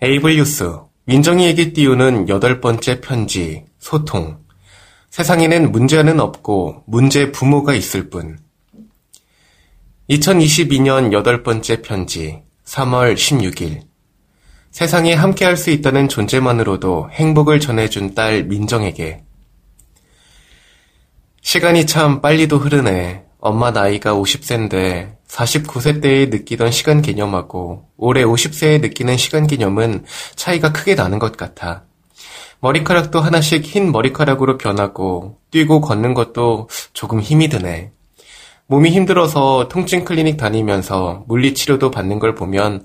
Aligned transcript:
에이블 0.00 0.36
뉴스. 0.36 0.78
민정이에게 1.06 1.72
띄우는 1.72 2.28
여덟 2.28 2.60
번째 2.60 3.00
편지 3.00 3.64
소통. 3.80 4.38
세상에는 5.10 5.72
문제는 5.72 6.20
없고 6.20 6.84
문제 6.86 7.32
부모가 7.32 7.74
있을 7.74 8.08
뿐. 8.08 8.38
2022년 10.08 11.12
여덟 11.12 11.42
번째 11.42 11.82
편지 11.82 12.42
3월 12.64 13.14
16일. 13.14 13.80
세상에 14.70 15.14
함께할 15.14 15.56
수 15.56 15.70
있다는 15.70 16.08
존재만으로도 16.08 17.10
행복을 17.10 17.58
전해준 17.58 18.14
딸 18.14 18.44
민정에게. 18.44 19.24
시간이 21.42 21.86
참 21.86 22.20
빨리도 22.20 22.58
흐르네. 22.58 23.24
엄마 23.40 23.70
나이가 23.70 24.14
50세인데 24.14 25.16
49세 25.28 26.02
때에 26.02 26.26
느끼던 26.26 26.72
시간 26.72 27.02
개념하고 27.02 27.88
올해 27.96 28.24
50세에 28.24 28.80
느끼는 28.80 29.16
시간 29.16 29.46
개념은 29.46 30.04
차이가 30.34 30.72
크게 30.72 30.94
나는 30.94 31.18
것 31.18 31.36
같아. 31.36 31.84
머리카락도 32.60 33.20
하나씩 33.20 33.64
흰 33.64 33.92
머리카락으로 33.92 34.58
변하고 34.58 35.38
뛰고 35.52 35.80
걷는 35.80 36.14
것도 36.14 36.68
조금 36.92 37.20
힘이 37.20 37.48
드네. 37.48 37.92
몸이 38.66 38.90
힘들어서 38.90 39.68
통증 39.68 40.04
클리닉 40.04 40.36
다니면서 40.36 41.24
물리치료도 41.28 41.92
받는 41.92 42.18
걸 42.18 42.34
보면 42.34 42.84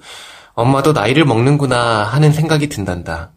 엄마도 0.53 0.93
나이를 0.93 1.25
먹는구나 1.25 2.03
하는 2.03 2.31
생각이 2.31 2.69
든단다. 2.69 3.33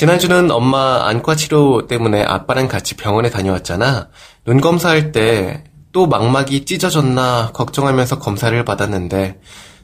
지난주는 0.00 0.50
엄마 0.50 1.06
안과 1.08 1.36
치료 1.36 1.86
때문에 1.86 2.22
아빠랑 2.22 2.68
같이 2.68 2.96
병원에 2.96 3.28
다녀왔잖아. 3.28 4.08
눈 4.46 4.60
검사할 4.60 5.12
때 5.12 5.70
또 5.92 6.06
망막이 6.06 6.64
찢어졌나 6.64 7.50
걱정하면서 7.52 8.18
검사를 8.18 8.64
받았는데 8.64 9.40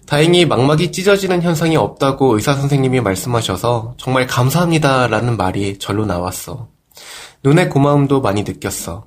다행히 0.07 0.47
망막이 0.47 0.93
찢어지는 0.93 1.43
현상이 1.43 1.77
없다고 1.77 2.37
의사 2.37 2.55
선생님이 2.55 3.01
말씀하셔서 3.01 3.95
정말 3.97 4.27
감사합니다라는 4.27 5.37
말이 5.37 5.79
절로 5.79 6.07
나왔어. 6.07 6.69
눈의 7.43 7.69
고마움도 7.69 8.21
많이 8.21 8.45
느꼈어. 8.45 9.05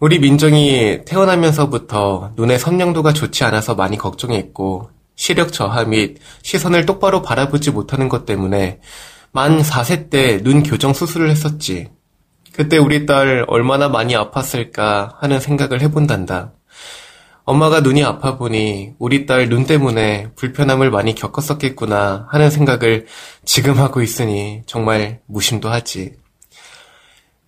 우리 0.00 0.18
민정이 0.18 1.04
태어나면서부터 1.06 2.32
눈의 2.34 2.58
선명도가 2.58 3.12
좋지 3.12 3.44
않아서 3.44 3.74
많이 3.74 3.96
걱정했고 3.96 4.90
시력 5.14 5.52
저하 5.52 5.84
및 5.84 6.18
시선을 6.42 6.86
똑바로 6.86 7.22
바라보지 7.22 7.70
못하는 7.70 8.08
것 8.08 8.26
때문에 8.26 8.80
만 9.32 9.62
4세 9.62 10.10
때 10.10 10.42
눈 10.42 10.62
교정 10.62 10.92
수술을 10.92 11.30
했었지. 11.30 11.88
그때 12.52 12.78
우리 12.78 13.06
딸 13.06 13.44
얼마나 13.48 13.88
많이 13.88 14.14
아팠을까 14.14 15.14
하는 15.20 15.40
생각을 15.40 15.80
해본단다. 15.82 16.52
엄마가 17.44 17.80
눈이 17.80 18.04
아파 18.04 18.36
보니 18.36 18.94
우리 18.98 19.26
딸 19.26 19.48
눈 19.48 19.64
때문에 19.66 20.30
불편함을 20.36 20.90
많이 20.90 21.14
겪었었겠구나 21.14 22.26
하는 22.28 22.50
생각을 22.50 23.06
지금 23.44 23.78
하고 23.78 24.02
있으니 24.02 24.62
정말 24.66 25.20
무심도 25.26 25.68
하지. 25.68 26.14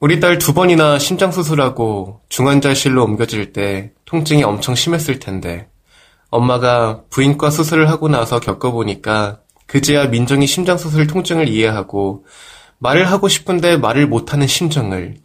우리 0.00 0.18
딸 0.18 0.38
두 0.38 0.54
번이나 0.54 0.98
심장 0.98 1.30
수술하고 1.30 2.20
중환자실로 2.28 3.04
옮겨질 3.04 3.52
때 3.52 3.92
통증이 4.04 4.42
엄청 4.42 4.74
심했을 4.74 5.18
텐데 5.18 5.68
엄마가 6.30 7.02
부인과 7.10 7.50
수술을 7.50 7.88
하고 7.90 8.08
나서 8.08 8.40
겪어보니까 8.40 9.41
그제야 9.72 10.06
민정이 10.06 10.46
심장수술 10.46 11.06
통증을 11.06 11.48
이해하고 11.48 12.26
말을 12.76 13.10
하고 13.10 13.26
싶은데 13.26 13.78
말을 13.78 14.06
못하는 14.06 14.46
심정을 14.46 15.16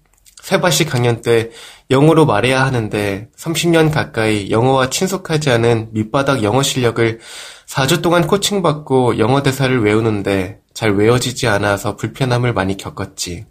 세바시 0.42 0.86
강연 0.86 1.22
때 1.22 1.50
영어로 1.92 2.26
말해야 2.26 2.64
하는데 2.66 3.28
30년 3.36 3.92
가까이 3.92 4.50
영어와 4.50 4.90
친숙하지 4.90 5.50
않은 5.50 5.90
밑바닥 5.92 6.44
영어 6.44 6.64
실력을 6.64 7.20
4주 7.68 8.02
동안 8.02 8.26
코칭받고 8.26 9.20
영어 9.20 9.44
대사를 9.44 9.84
외우는데 9.84 10.62
잘 10.74 10.96
외워지지 10.96 11.48
않아서 11.48 11.98
불편함을 11.98 12.54
많이 12.54 12.78
겪었지. 12.78 13.48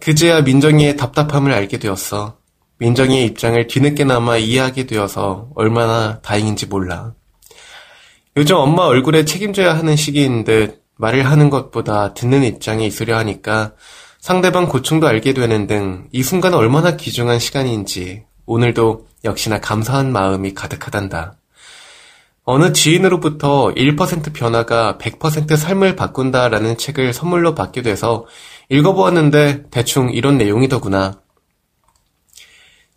그제야 0.00 0.40
민정이의 0.40 0.96
답답함을 0.96 1.52
알게 1.52 1.76
되었어. 1.78 2.38
민정이의 2.78 3.26
입장을 3.26 3.66
뒤늦게나마 3.66 4.38
이해하게 4.38 4.86
되어서 4.86 5.50
얼마나 5.54 6.22
다행인지 6.22 6.64
몰라. 6.64 7.12
요즘 8.36 8.56
엄마 8.56 8.84
얼굴에 8.84 9.24
책임져야 9.24 9.76
하는 9.76 9.96
시기인 9.96 10.44
듯 10.44 10.82
말을 10.96 11.26
하는 11.26 11.50
것보다 11.50 12.14
듣는 12.14 12.44
입장에 12.44 12.86
있으려 12.86 13.16
하니까 13.18 13.72
상대방 14.20 14.66
고충도 14.68 15.06
알게 15.06 15.32
되는 15.32 15.66
등 15.66 16.08
이 16.12 16.22
순간 16.22 16.54
얼마나 16.54 16.96
귀중한 16.96 17.38
시간인지 17.38 18.24
오늘도 18.46 19.06
역시나 19.24 19.60
감사한 19.60 20.12
마음이 20.12 20.54
가득하단다. 20.54 21.34
어느 22.44 22.72
지인으로부터 22.72 23.72
1% 23.76 24.32
변화가 24.32 24.98
100% 25.00 25.56
삶을 25.56 25.94
바꾼다라는 25.96 26.76
책을 26.78 27.12
선물로 27.12 27.54
받게 27.54 27.82
돼서 27.82 28.26
읽어보았는데 28.68 29.70
대충 29.70 30.10
이런 30.10 30.36
내용이더구나. 30.38 31.19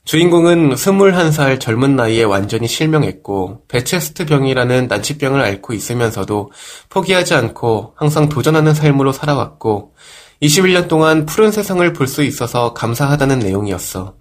주인공은 0.06 0.72
21살 0.76 1.62
젊은 1.62 1.96
나이에 1.96 2.24
완전히 2.24 2.68
실명했고 2.68 3.64
베체스트 3.70 4.26
병이라는 4.26 4.88
난치병을 4.88 5.40
앓고 5.40 5.74
있으면서도 5.74 6.52
포기하지 6.90 7.36
않고 7.36 7.94
항상 7.96 8.28
도전하는 8.28 8.74
삶으로 8.74 9.14
살아왔고 9.14 9.94
21년 10.42 10.90
동안 10.90 11.26
푸른 11.26 11.52
세상을 11.52 11.94
볼 11.94 12.08
수 12.08 12.22
있어서 12.24 12.74
감사하다는 12.74 13.40
내용이었어. 13.40 14.16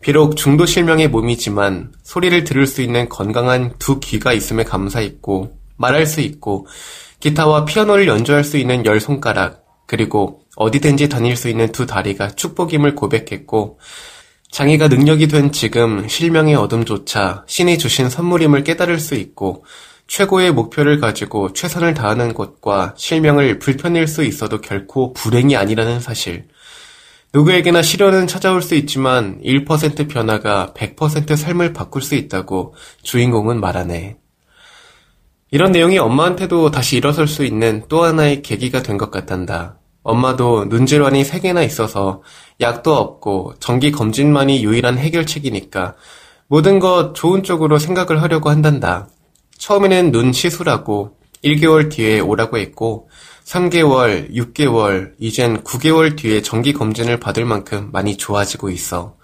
비록 0.00 0.36
중도 0.36 0.66
실명의 0.66 1.06
몸이지만 1.06 1.92
소리를 2.02 2.42
들을 2.42 2.66
수 2.66 2.82
있는 2.82 3.08
건강한 3.08 3.74
두 3.78 4.00
귀가 4.00 4.32
있음에 4.32 4.64
감사했고 4.64 5.56
말할 5.76 6.06
수 6.06 6.20
있고 6.20 6.66
기타와 7.20 7.64
피아노를 7.64 8.08
연주할 8.08 8.42
수 8.42 8.56
있는 8.56 8.84
열 8.84 8.98
손가락 8.98 9.62
그리고 9.86 10.40
어디든지 10.56 11.08
다닐 11.08 11.36
수 11.36 11.48
있는 11.48 11.70
두 11.70 11.86
다리가 11.86 12.30
축복임을 12.32 12.96
고백했고 12.96 13.78
장애가 14.52 14.88
능력이 14.88 15.28
된 15.28 15.50
지금 15.50 16.06
실명의 16.06 16.54
어둠조차 16.54 17.44
신이 17.46 17.78
주신 17.78 18.10
선물임을 18.10 18.64
깨달을 18.64 19.00
수 19.00 19.14
있고 19.14 19.64
최고의 20.08 20.52
목표를 20.52 21.00
가지고 21.00 21.54
최선을 21.54 21.94
다하는 21.94 22.34
것과 22.34 22.94
실명을 22.98 23.58
불편일 23.58 24.06
수 24.06 24.22
있어도 24.24 24.60
결코 24.60 25.14
불행이 25.14 25.56
아니라는 25.56 26.00
사실. 26.00 26.48
누구에게나 27.32 27.80
시련은 27.80 28.26
찾아올 28.26 28.60
수 28.60 28.74
있지만 28.74 29.40
1% 29.42 30.10
변화가 30.10 30.74
100% 30.76 31.34
삶을 31.34 31.72
바꿀 31.72 32.02
수 32.02 32.14
있다고 32.14 32.74
주인공은 33.02 33.58
말하네. 33.58 34.18
이런 35.50 35.72
내용이 35.72 35.96
엄마한테도 35.96 36.70
다시 36.70 36.98
일어설 36.98 37.26
수 37.26 37.42
있는 37.46 37.84
또 37.88 38.04
하나의 38.04 38.42
계기가 38.42 38.82
된 38.82 38.98
것 38.98 39.10
같단다. 39.10 39.78
엄마도 40.02 40.64
눈질환이 40.66 41.22
3개나 41.22 41.64
있어서 41.64 42.22
약도 42.60 42.94
없고 42.96 43.54
정기 43.60 43.92
검진만이 43.92 44.64
유일한 44.64 44.98
해결책이니까 44.98 45.94
모든 46.48 46.78
것 46.80 47.14
좋은 47.14 47.42
쪽으로 47.42 47.78
생각을 47.78 48.20
하려고 48.20 48.50
한단다. 48.50 49.08
처음에는 49.58 50.12
눈 50.12 50.32
시술하고 50.32 51.16
1개월 51.44 51.90
뒤에 51.90 52.20
오라고 52.20 52.58
했고 52.58 53.08
3개월, 53.44 54.32
6개월, 54.34 55.12
이젠 55.18 55.62
9개월 55.62 56.16
뒤에 56.16 56.42
정기 56.42 56.72
검진을 56.72 57.18
받을 57.18 57.44
만큼 57.44 57.90
많이 57.92 58.16
좋아지고 58.16 58.70
있어. 58.70 59.16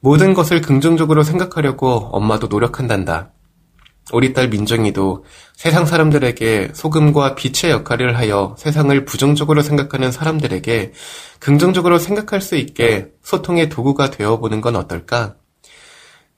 모든 0.00 0.32
것을 0.34 0.60
긍정적으로 0.60 1.22
생각하려고 1.22 2.08
엄마도 2.12 2.46
노력한단다. 2.46 3.32
우리 4.12 4.32
딸 4.32 4.48
민정이도 4.48 5.24
세상 5.54 5.84
사람들에게 5.84 6.70
소금과 6.74 7.34
빛의 7.34 7.72
역할을 7.72 8.16
하여 8.16 8.54
세상을 8.58 9.04
부정적으로 9.04 9.60
생각하는 9.62 10.10
사람들에게 10.12 10.92
긍정적으로 11.40 11.98
생각할 11.98 12.40
수 12.40 12.56
있게 12.56 13.08
소통의 13.22 13.68
도구가 13.68 14.10
되어보는 14.10 14.60
건 14.60 14.76
어떨까? 14.76 15.36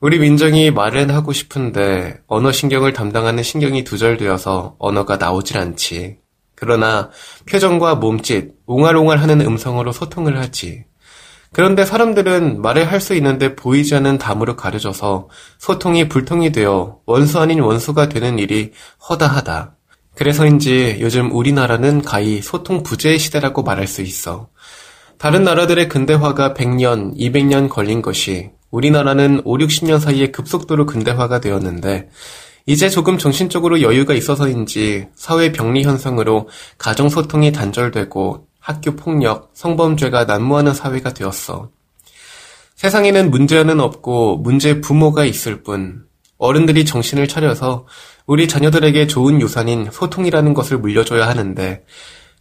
우리 0.00 0.18
민정이 0.18 0.70
말은 0.70 1.10
하고 1.10 1.32
싶은데 1.32 2.20
언어신경을 2.26 2.94
담당하는 2.94 3.42
신경이 3.42 3.84
두절되어서 3.84 4.76
언어가 4.78 5.16
나오질 5.16 5.58
않지. 5.58 6.16
그러나 6.54 7.10
표정과 7.48 7.96
몸짓, 7.96 8.54
옹알옹알 8.66 9.18
하는 9.18 9.40
음성으로 9.40 9.92
소통을 9.92 10.38
하지. 10.38 10.84
그런데 11.52 11.84
사람들은 11.84 12.62
말을 12.62 12.90
할 12.90 13.00
수 13.00 13.14
있는데 13.14 13.56
보이지 13.56 13.94
않는 13.96 14.18
담으로 14.18 14.56
가려져서 14.56 15.28
소통이 15.58 16.08
불통이 16.08 16.52
되어 16.52 16.98
원수 17.06 17.40
아닌 17.40 17.60
원수가 17.60 18.08
되는 18.08 18.38
일이 18.38 18.72
허다하다. 19.08 19.76
그래서인지 20.14 20.98
요즘 21.00 21.32
우리나라는 21.32 22.02
가히 22.02 22.42
소통 22.42 22.82
부재의 22.82 23.18
시대라고 23.18 23.62
말할 23.62 23.86
수 23.86 24.02
있어. 24.02 24.48
다른 25.18 25.44
나라들의 25.44 25.88
근대화가 25.88 26.54
100년, 26.54 27.16
200년 27.16 27.68
걸린 27.68 28.02
것이 28.02 28.50
우리나라는 28.70 29.42
5, 29.44 29.58
60년 29.58 29.98
사이에 29.98 30.30
급속도로 30.30 30.86
근대화가 30.86 31.40
되었는데 31.40 32.10
이제 32.66 32.88
조금 32.88 33.18
정신적으로 33.18 33.80
여유가 33.82 34.14
있어서인지 34.14 35.08
사회 35.14 35.52
병리 35.52 35.82
현상으로 35.82 36.48
가정 36.78 37.08
소통이 37.08 37.52
단절되고 37.52 38.46
학교 38.60 38.94
폭력, 38.94 39.50
성범죄가 39.54 40.24
난무하는 40.26 40.74
사회가 40.74 41.12
되었어. 41.14 41.70
세상에는 42.76 43.30
문제는 43.30 43.80
없고 43.80 44.38
문제 44.38 44.80
부모가 44.80 45.24
있을 45.24 45.62
뿐 45.62 46.04
어른들이 46.38 46.84
정신을 46.84 47.28
차려서 47.28 47.86
우리 48.26 48.48
자녀들에게 48.48 49.06
좋은 49.06 49.40
유산인 49.40 49.90
소통이라는 49.90 50.54
것을 50.54 50.78
물려줘야 50.78 51.28
하는데 51.28 51.84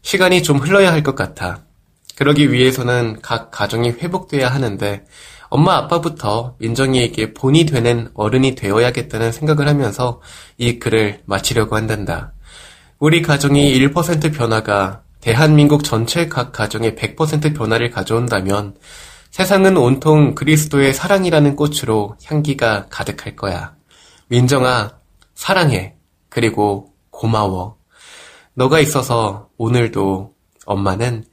시간이 0.01 0.43
좀 0.43 0.57
흘러야 0.57 0.91
할 0.93 1.03
것 1.03 1.15
같아. 1.15 1.63
그러기 2.15 2.51
위해서는 2.51 3.19
각 3.21 3.49
가정이 3.51 3.91
회복돼야 3.91 4.49
하는데 4.49 5.05
엄마 5.49 5.77
아빠부터 5.77 6.55
민정이에게 6.59 7.33
본이 7.33 7.65
되는 7.65 8.09
어른이 8.13 8.55
되어야겠다는 8.55 9.31
생각을 9.31 9.67
하면서 9.67 10.21
이 10.57 10.79
글을 10.79 11.21
마치려고 11.25 11.75
한단다. 11.75 12.33
우리 12.99 13.21
가정이 13.21 13.73
1% 13.79 14.33
변화가 14.33 15.01
대한민국 15.21 15.83
전체 15.83 16.27
각 16.27 16.51
가정의 16.51 16.95
100% 16.95 17.55
변화를 17.55 17.89
가져온다면 17.91 18.75
세상은 19.31 19.77
온통 19.77 20.33
그리스도의 20.33 20.93
사랑이라는 20.93 21.55
꽃으로 21.55 22.15
향기가 22.25 22.87
가득할 22.89 23.35
거야. 23.35 23.75
민정아, 24.27 24.91
사랑해. 25.35 25.95
그리고 26.29 26.93
고마워. 27.11 27.77
너가 28.53 28.79
있어서 28.79 29.49
오늘도 29.57 30.33
엄마는 30.65 31.25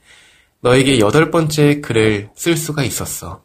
너에게 0.60 0.98
여덟 0.98 1.30
번째 1.30 1.80
글을 1.80 2.30
쓸 2.34 2.56
수가 2.56 2.82
있었어. 2.82 3.42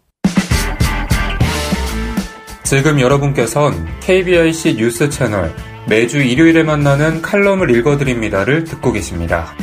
지금 2.64 3.00
여러분께선 3.00 4.00
KBIC 4.00 4.76
뉴스 4.76 5.10
채널 5.10 5.54
매주 5.88 6.22
일요일에 6.22 6.64
만나는 6.64 7.22
칼럼을 7.22 7.70
읽어드립니다를 7.76 8.64
듣고 8.64 8.92
계십니다. 8.94 9.54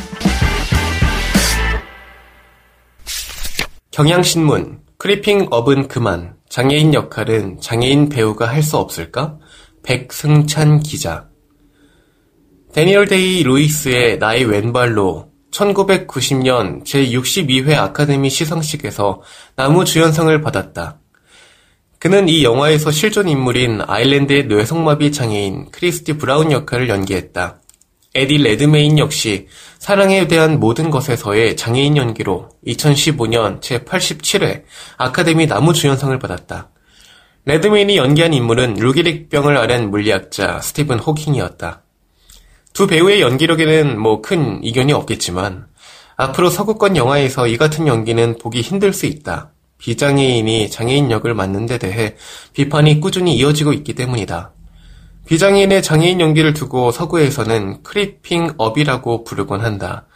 경향신문 3.99 4.79
크리핑 4.97 5.47
업은 5.51 5.89
그만 5.89 6.35
장애인 6.47 6.93
역할은 6.93 7.59
장애인 7.59 8.07
배우가 8.07 8.47
할 8.47 8.63
수 8.63 8.77
없을까? 8.77 9.39
백승찬 9.83 10.79
기자 10.79 11.27
대니얼 12.71 13.07
데이 13.07 13.43
루이스의 13.43 14.19
나의 14.19 14.45
왼발로 14.45 15.31
1990년 15.51 16.85
제62회 16.85 17.73
아카데미 17.73 18.29
시상식에서 18.29 19.21
남우 19.57 19.83
주연상을 19.83 20.41
받았다. 20.43 21.01
그는 21.99 22.29
이 22.29 22.45
영화에서 22.45 22.91
실존 22.91 23.27
인물인 23.27 23.81
아일랜드의 23.85 24.45
뇌성마비 24.45 25.11
장애인 25.11 25.71
크리스티 25.71 26.13
브라운 26.13 26.53
역할을 26.53 26.87
연기했다. 26.87 27.59
에디 28.19 28.37
레드메인 28.37 28.99
역시 28.99 29.47
사랑에 29.77 30.27
대한 30.27 30.59
모든 30.59 30.89
것에서의 30.89 31.55
장애인 31.55 31.95
연기로 31.95 32.49
2015년 32.67 33.61
제87회 33.61 34.63
아카데미 34.97 35.45
남우주연상을 35.45 36.19
받았다. 36.19 36.69
레드메인이 37.45 37.95
연기한 37.95 38.33
인물은 38.33 38.73
루게릭병을 38.73 39.55
앓은 39.55 39.89
물리학자 39.89 40.59
스티븐 40.59 40.99
호킹이었다. 40.99 41.81
두 42.73 42.87
배우의 42.87 43.21
연기력에는 43.21 43.97
뭐 43.97 44.21
큰 44.21 44.61
이견이 44.65 44.91
없겠지만 44.91 45.67
앞으로 46.17 46.49
서구권 46.49 46.97
영화에서 46.97 47.47
이 47.47 47.55
같은 47.55 47.87
연기는 47.87 48.37
보기 48.37 48.59
힘들 48.59 48.91
수 48.91 49.05
있다. 49.05 49.53
비장애인이 49.77 50.69
장애인 50.69 51.09
역을 51.09 51.33
맡는 51.35 51.67
데 51.67 51.77
대해 51.77 52.17
비판이 52.51 52.99
꾸준히 52.99 53.37
이어지고 53.37 53.71
있기 53.71 53.93
때문이다. 53.93 54.51
비장애인의 55.29 55.83
장애인 55.83 56.21
연기를 56.21 56.55
두고 56.55 56.91
서구에서는 56.91 57.83
cripping 57.83 58.55
up이라고 58.57 59.23
부르곤 59.23 59.61
한다. 59.61 60.07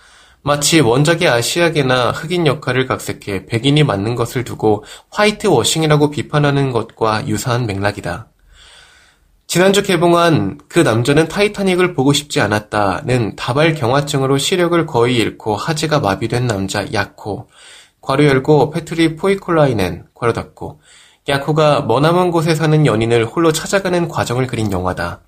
마치 0.42 0.80
원작의 0.80 1.28
아시아계나 1.28 2.10
흑인 2.10 2.48
역할을 2.48 2.88
각색해 2.88 3.46
백인이 3.46 3.84
맡는 3.84 4.16
것을 4.16 4.44
두고 4.44 4.84
whitewashing이라고 5.12 6.10
비판하는 6.10 6.72
것과 6.72 7.28
유사한 7.28 7.68
맥락이다. 7.68 8.30
지난주 9.46 9.84
개봉한 9.84 10.62
그 10.68 10.80
남자는 10.80 11.28
타이타닉을 11.28 11.94
보고 11.94 12.12
싶지 12.12 12.42
않았다는 12.42 13.36
다발 13.36 13.76
경화증으로 13.76 14.40
시력을 14.40 14.88
거의 14.88 15.18
잃고 15.18 15.56
하지가 15.56 16.00
마비된 16.00 16.48
남자 16.48 16.92
야코. 16.92 17.50
괄호 18.02 18.26
열고 18.26 18.72
패트리 18.72 19.16
포이콜라이넨 19.16 20.06
괄호 20.16 20.34
닫고 20.34 20.82
야코가 21.28 21.82
머나먼 21.84 22.32
곳에 22.32 22.54
사는 22.54 22.86
연인을 22.86 23.26
홀로 23.26 23.52
찾아가는 23.52 24.08
과정을 24.08 24.48
그린 24.48 24.72
영화다. 24.72 25.22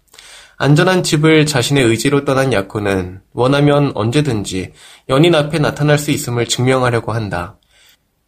안전한 0.57 1.03
집을 1.03 1.45
자신의 1.45 1.83
의지로 1.83 2.25
떠난 2.25 2.53
야코는 2.53 3.21
원하면 3.33 3.91
언제든지 3.95 4.73
연인 5.09 5.35
앞에 5.35 5.59
나타날 5.59 5.97
수 5.97 6.11
있음을 6.11 6.47
증명하려고 6.47 7.11
한다. 7.11 7.57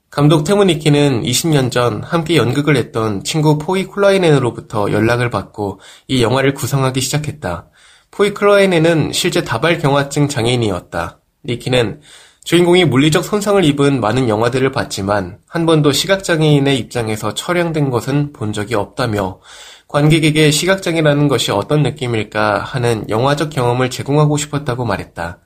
감독 0.09 0.45
테무니키는 0.45 1.23
20년 1.23 1.69
전 1.69 2.01
함께 2.03 2.37
연극을 2.37 2.77
했던 2.77 3.23
친구 3.23 3.57
포이 3.57 3.85
콜라이넨으로부터 3.85 4.91
연락을 4.91 5.29
받고 5.29 5.81
이 6.07 6.23
영화를 6.23 6.53
구성하기 6.53 7.01
시작했다. 7.01 7.67
포이 8.11 8.33
콜라이넨은 8.33 9.11
실제 9.11 9.43
다발 9.43 9.77
경화증 9.79 10.29
장애인이었다. 10.29 11.19
니키는 11.45 12.01
주인공이 12.47 12.85
물리적 12.85 13.25
손상을 13.25 13.61
입은 13.65 13.99
많은 13.99 14.29
영화들을 14.29 14.71
봤지만 14.71 15.39
한 15.49 15.65
번도 15.65 15.91
시각장애인의 15.91 16.79
입장에서 16.79 17.33
촬영된 17.33 17.89
것은 17.89 18.31
본 18.31 18.53
적이 18.53 18.75
없다며 18.75 19.41
관객에게 19.89 20.49
시각장애라는 20.51 21.27
것이 21.27 21.51
어떤 21.51 21.83
느낌일까 21.83 22.59
하는 22.59 23.03
영화적 23.09 23.49
경험을 23.49 23.89
제공하고 23.89 24.37
싶었다고 24.37 24.85
말했다. 24.85 25.39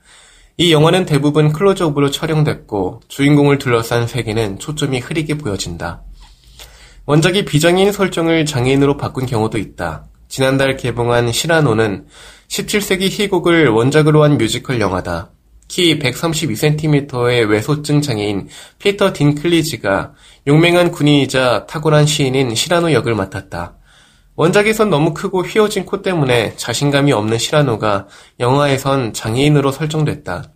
이 0.57 0.71
영화는 0.71 1.07
대부분 1.07 1.51
클로즈업으로 1.51 2.11
촬영됐고 2.11 3.01
주인공을 3.07 3.57
둘러싼 3.57 4.05
세계는 4.05 4.59
초점이 4.59 4.99
흐리게 4.99 5.39
보여진다. 5.39 6.03
원작의 7.07 7.45
비장애인 7.45 7.93
설정을 7.93 8.45
장애인으로 8.45 8.97
바꾼 8.97 9.25
경우도 9.25 9.57
있다. 9.57 10.05
지난달 10.27 10.77
개봉한 10.77 11.31
시라노는 11.31 12.05
17세기 12.47 13.09
희곡을 13.09 13.69
원작으로 13.69 14.21
한 14.21 14.37
뮤지컬 14.37 14.79
영화다. 14.79 15.31
키 15.71 15.97
132cm의 15.99 17.49
왜소증 17.49 18.01
장애인 18.01 18.49
피터 18.77 19.13
딘클리지가 19.13 20.11
용맹한 20.45 20.91
군인이자 20.91 21.65
탁월한 21.65 22.05
시인인 22.05 22.53
시라노 22.53 22.91
역을 22.91 23.15
맡았다. 23.15 23.77
원작에선 24.35 24.89
너무 24.89 25.13
크고 25.13 25.43
휘어진 25.43 25.85
코 25.85 26.01
때문에 26.01 26.57
자신감이 26.57 27.13
없는 27.13 27.37
시라노가 27.37 28.07
영화에선 28.41 29.13
장애인으로 29.13 29.71
설정됐다. 29.71 30.51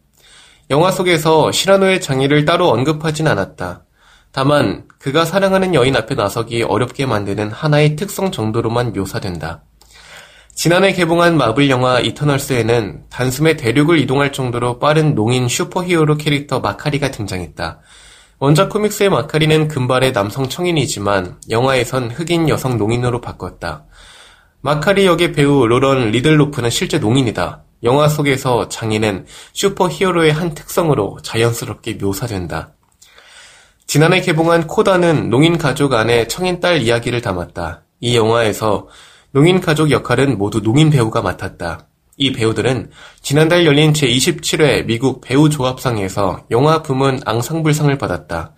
영화 0.69 0.91
속에서 0.91 1.49
시라노의 1.49 2.01
장애를 2.01 2.43
따로 2.43 2.67
언급하진 2.67 3.27
않았다. 3.27 3.85
다만 4.33 4.83
그가 4.99 5.23
사랑하는 5.23 5.73
여인 5.75 5.95
앞에 5.95 6.15
나서기 6.15 6.63
어렵게 6.63 7.05
만드는 7.05 7.51
하나의 7.51 7.95
특성 7.95 8.31
정도로만 8.31 8.91
묘사된다. 8.91 9.63
지난해 10.55 10.93
개봉한 10.93 11.35
마블 11.35 11.69
영화 11.69 11.99
이터널스에는 11.99 13.03
단숨에 13.09 13.57
대륙을 13.57 13.99
이동할 13.99 14.31
정도로 14.31 14.79
빠른 14.79 15.13
농인 15.13 15.49
슈퍼히어로 15.49 16.15
캐릭터 16.15 16.61
마카리가 16.61 17.11
등장했다. 17.11 17.81
원작 18.39 18.69
코믹스의 18.69 19.09
마카리는 19.09 19.67
금발의 19.67 20.13
남성 20.13 20.47
청인이지만 20.47 21.41
영화에선 21.49 22.09
흑인 22.09 22.47
여성 22.47 22.77
농인으로 22.77 23.19
바꿨다. 23.19 23.83
마카리 24.61 25.05
역의 25.05 25.33
배우 25.33 25.67
로런 25.67 26.11
리들로프는 26.11 26.69
실제 26.69 26.99
농인이다. 26.99 27.63
영화 27.83 28.07
속에서 28.07 28.69
장인은 28.69 29.25
슈퍼히어로의 29.51 30.31
한 30.31 30.53
특성으로 30.53 31.19
자연스럽게 31.21 31.95
묘사된다. 31.95 32.71
지난해 33.87 34.21
개봉한 34.21 34.67
코다는 34.67 35.29
농인 35.29 35.57
가족 35.57 35.93
안에 35.93 36.29
청인 36.29 36.61
딸 36.61 36.81
이야기를 36.81 37.21
담았다. 37.21 37.83
이 37.99 38.15
영화에서 38.15 38.87
농인 39.35 39.59
가족 39.59 39.91
역할은 39.91 40.37
모두 40.37 40.61
농인 40.61 40.89
배우가 40.89 41.21
맡았다. 41.21 41.89
이 42.15 42.31
배우들은 42.31 42.89
지난달 43.21 43.65
열린 43.65 43.91
제27회 43.91 44.85
미국 44.85 45.19
배우 45.19 45.49
조합상에서 45.49 46.45
영화 46.51 46.81
부문 46.81 47.19
앙상블상을 47.25 47.97
받았다. 47.97 48.55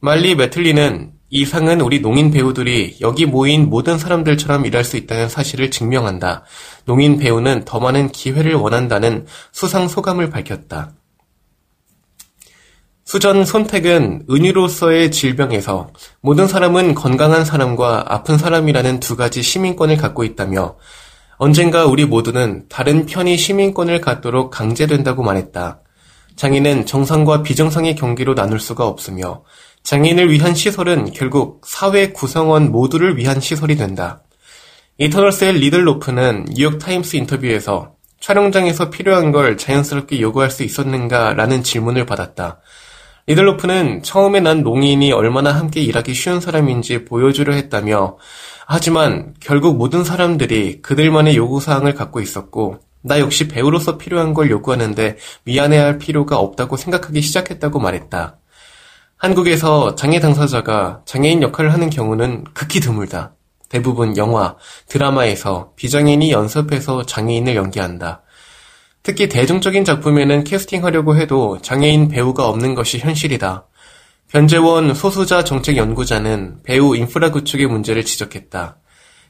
말리 0.00 0.34
매틀리는 0.34 1.12
이 1.30 1.44
상은 1.44 1.80
우리 1.80 2.00
농인 2.00 2.32
배우들이 2.32 2.96
여기 3.00 3.26
모인 3.26 3.70
모든 3.70 3.96
사람들처럼 3.96 4.66
일할 4.66 4.82
수 4.82 4.96
있다는 4.96 5.28
사실을 5.28 5.70
증명한다. 5.70 6.42
농인 6.84 7.18
배우는 7.18 7.64
더 7.64 7.78
많은 7.78 8.08
기회를 8.08 8.54
원한다는 8.54 9.24
수상 9.52 9.86
소감을 9.86 10.30
밝혔다. 10.30 10.94
수전 13.08 13.46
손택은 13.46 14.26
은유로서의 14.30 15.10
질병에서 15.10 15.88
모든 16.20 16.46
사람은 16.46 16.94
건강한 16.94 17.42
사람과 17.42 18.04
아픈 18.06 18.36
사람이라는 18.36 19.00
두 19.00 19.16
가지 19.16 19.42
시민권을 19.42 19.96
갖고 19.96 20.24
있다며 20.24 20.76
언젠가 21.38 21.86
우리 21.86 22.04
모두는 22.04 22.66
다른 22.68 23.06
편의 23.06 23.38
시민권을 23.38 24.02
갖도록 24.02 24.50
강제된다고 24.50 25.22
말했다. 25.22 25.80
장애는 26.36 26.84
정상과 26.84 27.42
비정상의 27.42 27.94
경기로 27.94 28.34
나눌 28.34 28.60
수가 28.60 28.86
없으며 28.86 29.42
장애인을 29.84 30.30
위한 30.30 30.54
시설은 30.54 31.12
결국 31.12 31.62
사회 31.64 32.12
구성원 32.12 32.70
모두를 32.70 33.16
위한 33.16 33.40
시설이 33.40 33.76
된다. 33.76 34.20
이터널스의 34.98 35.54
리들로프는 35.54 36.48
뉴욕타임스 36.50 37.16
인터뷰에서 37.16 37.94
촬영장에서 38.20 38.90
필요한 38.90 39.32
걸 39.32 39.56
자연스럽게 39.56 40.20
요구할 40.20 40.50
수 40.50 40.62
있었는가 40.62 41.32
라는 41.32 41.62
질문을 41.62 42.04
받았다. 42.04 42.60
리들로프는 43.28 44.02
처음에 44.02 44.40
난 44.40 44.62
농인이 44.62 45.12
얼마나 45.12 45.54
함께 45.54 45.82
일하기 45.82 46.14
쉬운 46.14 46.40
사람인지 46.40 47.04
보여주려 47.04 47.52
했다며 47.52 48.16
하지만 48.66 49.34
결국 49.38 49.76
모든 49.76 50.02
사람들이 50.02 50.80
그들만의 50.80 51.36
요구사항을 51.36 51.92
갖고 51.92 52.20
있었고 52.20 52.78
나 53.02 53.20
역시 53.20 53.46
배우로서 53.46 53.98
필요한 53.98 54.32
걸 54.32 54.50
요구하는데 54.50 55.18
미안해할 55.44 55.98
필요가 55.98 56.38
없다고 56.38 56.78
생각하기 56.78 57.20
시작했다고 57.20 57.80
말했다. 57.80 58.38
한국에서 59.18 59.94
장애 59.94 60.20
당사자가 60.20 61.02
장애인 61.04 61.42
역할을 61.42 61.70
하는 61.74 61.90
경우는 61.90 62.44
극히 62.54 62.80
드물다. 62.80 63.34
대부분 63.68 64.16
영화, 64.16 64.56
드라마에서 64.88 65.72
비장애인이 65.76 66.32
연습해서 66.32 67.04
장애인을 67.04 67.56
연기한다. 67.56 68.22
특히 69.08 69.26
대중적인 69.26 69.86
작품에는 69.86 70.44
캐스팅하려고 70.44 71.16
해도 71.16 71.58
장애인 71.62 72.08
배우가 72.08 72.46
없는 72.46 72.74
것이 72.74 72.98
현실이다. 72.98 73.66
변재원 74.30 74.92
소수자 74.92 75.42
정책 75.42 75.78
연구자는 75.78 76.58
배우 76.62 76.94
인프라 76.94 77.30
구축의 77.30 77.68
문제를 77.68 78.04
지적했다. 78.04 78.76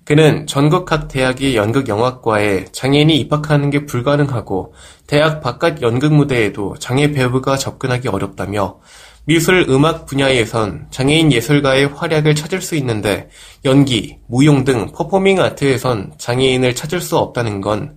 그는 0.04 0.48
전국 0.48 0.84
각 0.84 1.06
대학의 1.06 1.54
연극 1.54 1.86
영화과에 1.86 2.64
장애인이 2.72 3.20
입학하는 3.20 3.70
게 3.70 3.86
불가능하고 3.86 4.74
대학 5.06 5.42
바깥 5.42 5.80
연극 5.80 6.12
무대에도 6.12 6.74
장애 6.80 7.12
배우가 7.12 7.56
접근하기 7.56 8.08
어렵다며 8.08 8.80
미술 9.26 9.64
음악 9.68 10.06
분야에선 10.06 10.88
장애인 10.90 11.30
예술가의 11.30 11.86
활약을 11.94 12.34
찾을 12.34 12.62
수 12.62 12.74
있는데 12.74 13.28
연기, 13.64 14.18
무용 14.26 14.64
등 14.64 14.90
퍼포밍 14.90 15.40
아트에선 15.40 16.14
장애인을 16.18 16.74
찾을 16.74 17.00
수 17.00 17.16
없다는 17.16 17.60
건 17.60 17.96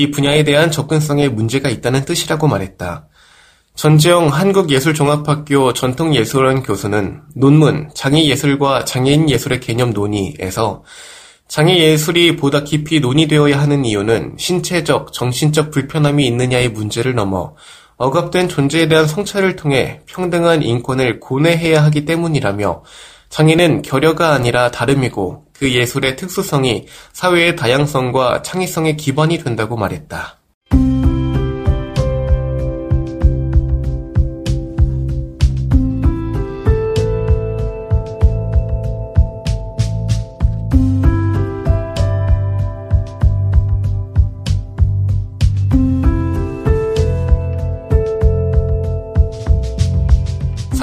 이 0.00 0.10
분야에 0.10 0.44
대한 0.44 0.70
접근성에 0.70 1.28
문제가 1.28 1.68
있다는 1.68 2.06
뜻이라고 2.06 2.48
말했다. 2.48 3.06
전지영 3.74 4.28
한국예술종합학교 4.28 5.74
전통예술원 5.74 6.62
교수는 6.62 7.20
논문 7.34 7.90
장애예술과 7.94 8.86
장애인 8.86 9.28
예술의 9.28 9.60
개념 9.60 9.92
논의에서 9.92 10.84
장애예술이 11.48 12.36
보다 12.36 12.64
깊이 12.64 13.00
논의되어야 13.00 13.60
하는 13.60 13.84
이유는 13.84 14.36
신체적, 14.38 15.12
정신적 15.12 15.70
불편함이 15.70 16.26
있느냐의 16.26 16.70
문제를 16.70 17.14
넘어 17.14 17.54
억압된 17.98 18.48
존재에 18.48 18.88
대한 18.88 19.06
성찰을 19.06 19.56
통해 19.56 20.00
평등한 20.06 20.62
인권을 20.62 21.20
고뇌해야 21.20 21.84
하기 21.84 22.06
때문이라며 22.06 22.84
장애는 23.28 23.82
결여가 23.82 24.32
아니라 24.32 24.70
다름이고 24.70 25.44
그 25.60 25.70
예술의 25.74 26.16
특수성이 26.16 26.86
사회의 27.12 27.54
다양성과 27.54 28.40
창의성의 28.40 28.96
기반이 28.96 29.44
된다고 29.44 29.76
말했다. 29.76 30.39